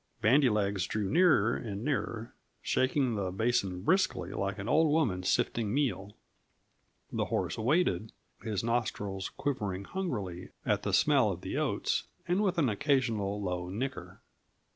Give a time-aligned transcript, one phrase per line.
[0.19, 5.71] Bandy legs drew nearer and nearer, shaking the basin briskly, like an old woman sifting
[5.71, 6.15] meal.
[7.11, 8.11] The horse waited,
[8.41, 13.69] his nostrils quivering hungrily at the smell of the oats, and with an occasional low
[13.69, 14.21] nicker.